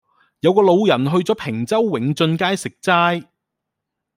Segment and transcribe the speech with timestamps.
[0.39, 3.27] 有個老人去左坪洲永俊街食齋